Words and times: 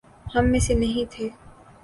ہم 0.35 0.45
میں 0.45 0.59
سے 0.59 0.73
نہیں 0.73 1.11
تھے؟ 1.11 1.29